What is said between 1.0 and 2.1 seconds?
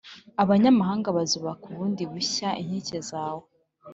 bazubaka bundi